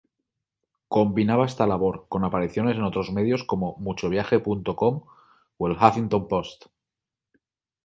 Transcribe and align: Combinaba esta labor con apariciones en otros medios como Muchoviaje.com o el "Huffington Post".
Combinaba 0.87 1.45
esta 1.45 1.67
labor 1.67 2.07
con 2.09 2.23
apariciones 2.23 2.75
en 2.75 2.81
otros 2.83 3.11
medios 3.11 3.43
como 3.43 3.75
Muchoviaje.com 3.77 5.03
o 5.57 5.67
el 5.67 5.73
"Huffington 5.77 6.27
Post". 6.27 6.65